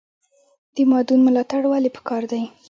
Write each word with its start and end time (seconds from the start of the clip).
د 0.75 0.77
مادون 0.89 1.19
ملاتړ 1.27 1.61
ولې 1.67 1.89
پکار 1.97 2.23
دی؟ 2.31 2.41